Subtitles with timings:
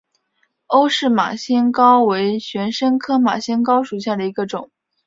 [0.65, 4.71] 欧氏马先蒿为玄参科马先蒿属下的一个种。